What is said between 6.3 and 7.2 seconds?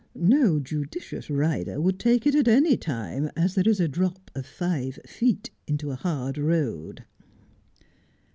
road.